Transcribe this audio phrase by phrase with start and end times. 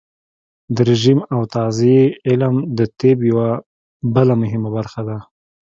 [0.75, 3.49] د رژیم او تغذیې علم د طب یوه
[4.15, 5.17] بله مهمه برخه ده.